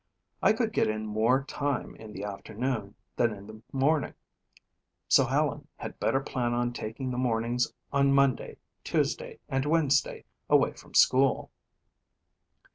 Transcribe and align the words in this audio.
I 0.41 0.53
could 0.53 0.73
get 0.73 0.87
in 0.87 1.05
more 1.05 1.43
time 1.43 1.95
in 1.95 2.11
the 2.11 2.23
afternoon 2.23 2.95
than 3.17 3.31
in 3.31 3.45
the 3.45 3.61
morning 3.71 4.15
so 5.07 5.25
Helen 5.25 5.67
had 5.77 5.99
better 5.99 6.19
plan 6.19 6.55
on 6.55 6.73
taking 6.73 7.11
the 7.11 7.19
mornings 7.19 7.71
on 7.93 8.11
Monday, 8.11 8.57
Tuesday 8.83 9.37
and 9.47 9.63
Wednesday 9.67 10.25
away 10.49 10.73
from 10.73 10.95
school." 10.95 11.51